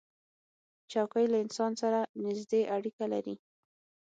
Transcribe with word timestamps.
چوکۍ 0.91 1.25
له 1.31 1.37
انسان 1.45 1.71
سره 1.81 1.99
نزدې 2.23 2.61
اړیکه 2.75 3.05
لري. 3.13 3.35